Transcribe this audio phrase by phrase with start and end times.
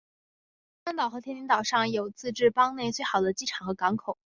[0.79, 4.17] 塞班岛和天宁岛上有自治邦内最好的机场和港口。